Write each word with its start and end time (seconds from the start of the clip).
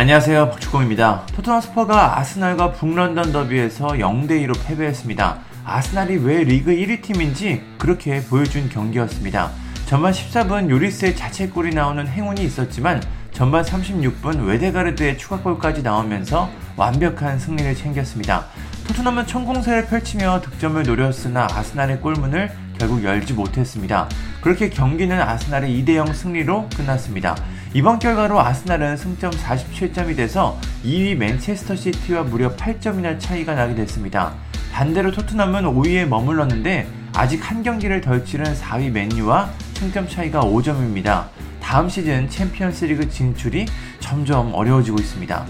안녕하세요 0.00 0.48
박주공입니다. 0.48 1.26
토트넘 1.34 1.60
스퍼스가 1.60 2.18
아스날과 2.18 2.72
북런던 2.72 3.32
더비에서 3.32 3.88
0대2로 3.88 4.58
패배했습니다. 4.64 5.40
아스날이 5.66 6.16
왜 6.16 6.42
리그 6.42 6.70
1위 6.70 7.02
팀인지 7.02 7.62
그렇게 7.76 8.22
보여준 8.22 8.70
경기였습니다. 8.70 9.50
전반 9.84 10.14
14분 10.14 10.70
요리스의 10.70 11.14
자책골이 11.16 11.74
나오는 11.74 12.08
행운이 12.08 12.42
있었지만 12.42 13.02
전반 13.32 13.62
36분 13.62 14.46
외데가르드의 14.46 15.18
추가골까지 15.18 15.82
나오면서 15.82 16.48
완벽한 16.78 17.38
승리를 17.38 17.74
챙겼습니다. 17.74 18.46
토트넘은 18.88 19.26
총공세를 19.26 19.84
펼치며 19.88 20.40
득점을 20.40 20.82
노렸으나 20.82 21.46
아스날의 21.52 22.00
골문을 22.00 22.50
결국 22.80 23.04
열지 23.04 23.34
못했습니다. 23.34 24.08
그렇게 24.40 24.70
경기는 24.70 25.20
아스날의 25.20 25.84
2대0 25.84 26.14
승리로 26.14 26.70
끝났습니다. 26.74 27.36
이번 27.74 27.98
결과로 27.98 28.40
아스날은 28.40 28.96
승점 28.96 29.30
47점이 29.32 30.16
돼서 30.16 30.58
2위 30.82 31.14
맨체스터 31.14 31.76
시티와 31.76 32.22
무려 32.22 32.56
8점이나 32.56 33.20
차이가 33.20 33.54
나게 33.54 33.74
됐습니다. 33.74 34.32
반대로 34.72 35.12
토트넘은 35.12 35.64
5위에 35.64 36.06
머물렀는데 36.06 36.88
아직 37.12 37.50
한 37.50 37.62
경기를 37.62 38.00
덜 38.00 38.24
치른 38.24 38.46
4위 38.54 38.90
맨유와 38.90 39.50
승점 39.74 40.08
차이가 40.08 40.40
5점입니다. 40.40 41.26
다음 41.60 41.90
시즌 41.90 42.30
챔피언스리그 42.30 43.10
진출이 43.10 43.66
점점 44.00 44.54
어려워지고 44.54 44.98
있습니다. 44.98 45.46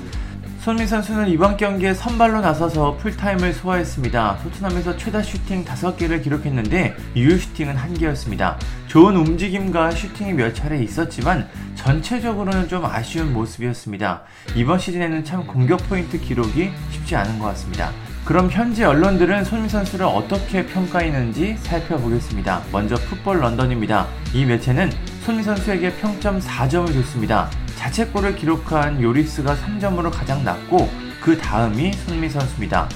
손흥민 0.61 0.87
선수는 0.87 1.29
이번 1.29 1.57
경기에 1.57 1.95
선발로 1.95 2.43
나서서 2.43 2.99
풀타임을 2.99 3.55
소화했습니다. 3.55 4.41
토트넘에서 4.43 4.95
최다 4.99 5.23
슈팅 5.23 5.65
5개를 5.65 6.23
기록했는데 6.23 6.95
유효 7.17 7.39
슈팅은 7.39 7.77
1개였습니다. 7.77 8.57
좋은 8.87 9.17
움직임과 9.17 9.91
슈팅이 9.93 10.35
몇 10.35 10.55
차례 10.55 10.83
있었지만 10.83 11.49
전체적으로는 11.77 12.69
좀 12.69 12.85
아쉬운 12.85 13.33
모습이었습니다. 13.33 14.23
이번 14.55 14.79
시즌에는 14.79 15.25
참 15.25 15.47
공격 15.47 15.79
포인트 15.89 16.21
기록이 16.21 16.71
쉽지 16.91 17.17
않은 17.17 17.39
것 17.39 17.47
같습니다. 17.47 17.91
그럼 18.27 18.51
현지 18.51 18.85
언론들은 18.85 19.45
손민 19.45 19.71
선수를 19.71 20.05
어떻게 20.05 20.67
평가했는지 20.67 21.57
살펴보겠습니다. 21.57 22.65
먼저 22.71 22.97
풋볼 22.97 23.41
런던입니다. 23.41 24.07
이 24.35 24.45
매체는 24.45 24.91
손민 25.25 25.43
선수에게 25.43 25.95
평점 25.95 26.39
4점을 26.39 26.93
줬습니다. 26.93 27.49
자책골을 27.81 28.37
기록한 28.37 29.01
요리스가 29.03 29.57
3점으로 29.57 30.11
가장 30.13 30.45
낮고 30.45 30.91
그 31.23 31.39
다음이 31.39 31.95
손미 31.95 32.29
선수입니다. 32.29 32.87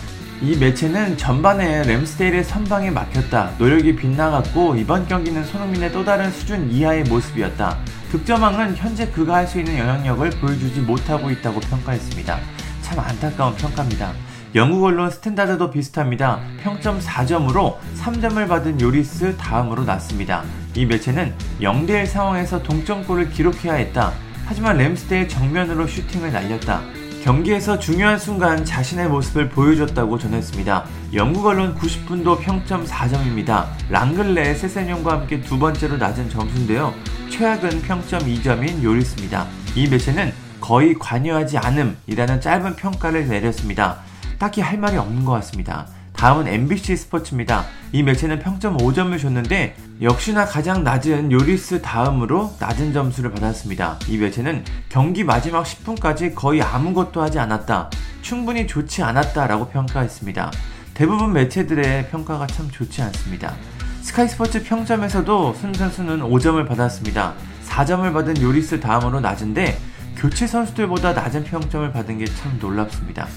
이 0.42 0.56
매체는 0.56 1.16
전반에 1.16 1.84
램스데일의 1.84 2.44
선방에 2.44 2.90
막혔다. 2.90 3.52
노력이 3.58 3.96
빗나갔고 3.96 4.76
이번 4.76 5.08
경기는 5.08 5.42
손흥민의 5.42 5.90
또 5.90 6.04
다른 6.04 6.30
수준 6.30 6.70
이하의 6.70 7.04
모습이었다. 7.04 7.78
득점왕은 8.10 8.76
현재 8.76 9.08
그가 9.08 9.36
할 9.36 9.46
수 9.46 9.58
있는 9.58 9.78
영향력을 9.78 10.28
보여주지 10.40 10.80
못하고 10.82 11.30
있다고 11.30 11.60
평가했습니다. 11.60 12.38
참 12.82 12.98
안타까운 12.98 13.54
평가입니다. 13.56 14.12
영국 14.54 14.84
언론 14.84 15.10
스탠다드도 15.10 15.70
비슷합니다. 15.70 16.40
평점 16.62 17.00
4점으로 17.00 17.76
3점을 17.96 18.46
받은 18.46 18.82
요리스 18.82 19.36
다음으로 19.38 19.84
낮습니다. 19.84 20.44
이 20.74 20.84
매체는 20.84 21.32
0대1 21.62 22.06
상황에서 22.06 22.62
동점골을 22.62 23.30
기록해야 23.30 23.74
했다. 23.74 24.12
하지만 24.46 24.76
램스데일 24.76 25.28
정면으로 25.28 25.86
슈팅을 25.86 26.32
날렸다. 26.32 26.82
경기에서 27.22 27.78
중요한 27.78 28.18
순간 28.18 28.66
자신의 28.66 29.08
모습을 29.08 29.48
보여줬다고 29.48 30.18
전했습니다. 30.18 30.84
영국 31.14 31.46
언론 31.46 31.74
90분도 31.74 32.38
평점 32.38 32.84
4점입니다. 32.84 33.68
랑글레 33.88 34.54
세세뇽과 34.54 35.12
함께 35.12 35.40
두 35.40 35.58
번째로 35.58 35.96
낮은 35.96 36.28
점수인데요. 36.28 36.92
최악은 37.30 37.80
평점 37.80 38.20
2점인 38.20 38.82
요리스입니다. 38.82 39.46
이 39.74 39.88
매체는 39.88 40.34
거의 40.60 40.94
관여하지 40.94 41.56
않음이라는 41.56 42.40
짧은 42.42 42.76
평가를 42.76 43.26
내렸습니다. 43.26 44.00
딱히 44.38 44.60
할 44.60 44.76
말이 44.76 44.98
없는 44.98 45.24
것 45.24 45.32
같습니다. 45.32 45.86
다음은 46.24 46.48
MBC 46.48 46.96
스포츠입니다. 46.96 47.66
이 47.92 48.02
매체는 48.02 48.38
평점 48.38 48.78
5점을 48.78 49.20
줬는데 49.20 49.76
역시나 50.00 50.46
가장 50.46 50.82
낮은 50.82 51.30
요리스 51.30 51.82
다음으로 51.82 52.50
낮은 52.58 52.94
점수를 52.94 53.30
받았습니다. 53.30 53.98
이 54.08 54.16
매체는 54.16 54.64
경기 54.88 55.22
마지막 55.22 55.64
10분까지 55.66 56.34
거의 56.34 56.62
아무것도 56.62 57.20
하지 57.20 57.38
않았다. 57.38 57.90
충분히 58.22 58.66
좋지 58.66 59.02
않았다라고 59.02 59.68
평가했습니다. 59.68 60.50
대부분 60.94 61.34
매체들의 61.34 62.08
평가가 62.08 62.46
참 62.46 62.70
좋지 62.70 63.02
않습니다. 63.02 63.54
스카이 64.00 64.26
스포츠 64.26 64.64
평점에서도 64.64 65.52
순 65.60 65.74
선수는 65.74 66.20
5점을 66.20 66.66
받았습니다. 66.66 67.34
4점을 67.68 68.10
받은 68.14 68.40
요리스 68.40 68.80
다음으로 68.80 69.20
낮은데 69.20 69.76
교체 70.16 70.46
선수들보다 70.46 71.12
낮은 71.12 71.44
평점을 71.44 71.92
받은 71.92 72.16
게 72.16 72.24
참 72.24 72.56
놀랍습니다. 72.58 73.28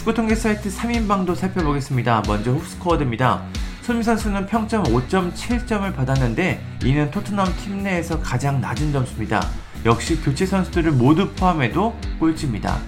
축구 0.00 0.14
통계 0.14 0.34
사이트 0.34 0.70
3인방도 0.70 1.34
살펴보겠습니다. 1.34 2.22
먼저 2.26 2.52
훅스코어드입니다. 2.52 3.42
손미 3.82 4.02
선수는 4.02 4.46
평점 4.46 4.82
5.7점을 4.84 5.94
받았는데 5.94 6.58
이는 6.84 7.10
토트넘 7.10 7.46
팀 7.58 7.82
내에서 7.82 8.18
가장 8.18 8.62
낮은 8.62 8.92
점수입니다. 8.92 9.46
역시 9.84 10.18
교체 10.22 10.46
선수들을 10.46 10.92
모두 10.92 11.28
포함해도 11.32 11.94
꼴찌입니다. 12.18 12.78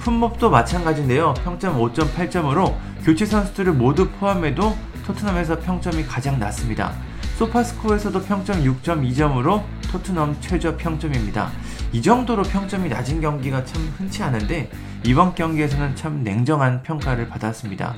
품목도 0.00 0.48
마찬가지인데요. 0.48 1.34
평점 1.44 1.78
5.8점으로 1.78 2.74
교체 3.04 3.26
선수들을 3.26 3.74
모두 3.74 4.08
포함해도 4.08 4.74
토트넘에서 5.04 5.60
평점이 5.60 6.06
가장 6.06 6.38
낮습니다. 6.38 6.94
소파스코어에서도 7.36 8.22
평점 8.22 8.64
6.2점으로 8.64 9.62
토트넘 9.90 10.38
최저 10.40 10.74
평점입니다. 10.78 11.50
이 11.92 12.00
정도로 12.00 12.42
평점이 12.42 12.88
낮은 12.88 13.20
경기가 13.20 13.62
참 13.64 13.82
흔치 13.98 14.22
않은데 14.22 14.70
이번 15.04 15.34
경기에서는 15.34 15.94
참 15.94 16.22
냉정한 16.24 16.82
평가를 16.82 17.28
받았습니다. 17.28 17.94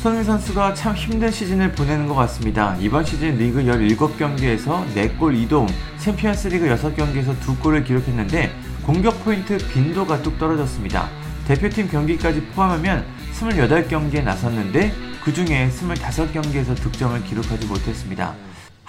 손흥민 0.00 0.24
선수가 0.24 0.74
참 0.74 0.94
힘든 0.94 1.30
시즌을 1.30 1.72
보내는 1.72 2.06
것 2.06 2.14
같습니다. 2.14 2.76
이번 2.78 3.04
시즌 3.04 3.36
리그 3.36 3.64
17경기에서 3.64 4.86
4골 4.94 5.48
2도움, 5.48 5.68
챔피언스 5.98 6.48
리그 6.48 6.66
6경기에서 6.68 7.36
2골을 7.40 7.84
기록했는데 7.84 8.52
공격 8.84 9.24
포인트 9.24 9.58
빈도가 9.58 10.22
뚝 10.22 10.38
떨어졌습니다. 10.38 11.08
대표팀 11.48 11.88
경기까지 11.88 12.42
포함하면 12.54 13.04
28경기에 13.32 14.22
나섰는데 14.22 14.92
그 15.24 15.32
중에 15.32 15.68
25경기에서 15.68 16.76
득점을 16.76 17.24
기록하지 17.24 17.66
못했습니다. 17.66 18.34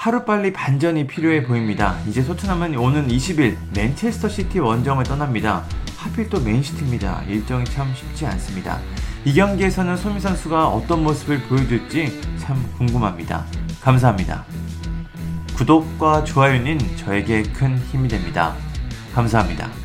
하루빨리 0.03 0.52
반전이 0.52 1.08
필요해 1.08 1.46
보입니다. 1.46 1.97
이제 2.09 2.22
토트넘은 2.25 2.75
오는 2.75 3.08
20일 3.08 3.56
맨체스터 3.74 4.28
시티 4.28 4.59
원정을 4.59 5.06
떠납니다. 5.06 5.64
하필 5.96 6.28
또 6.28 6.41
맨시티입니다. 6.41 7.24
일정이 7.30 7.64
참 7.64 7.90
쉽지 7.96 8.25
않습니다. 8.25 8.81
이 9.24 9.34
경기에서는 9.34 9.96
소미 9.96 10.19
선수가 10.19 10.68
어떤 10.68 11.03
모습을 11.03 11.44
보여줄지 11.44 12.19
참 12.38 12.62
궁금합니다. 12.78 13.46
감사합니다. 13.80 14.44
구독과 15.56 16.25
좋아요는 16.25 16.80
저에게 16.97 17.44
큰 17.44 17.78
힘이 17.78 18.09
됩니다. 18.09 18.58
감사합니다. 19.16 19.83